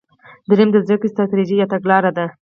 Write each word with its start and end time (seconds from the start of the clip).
دریم 0.49 0.69
د 0.71 0.75
زده 0.85 0.95
کړې 0.99 1.09
ستراتیژي 1.13 1.55
یا 1.59 1.65
تګلاره 1.73 2.11
ده. 2.17 2.25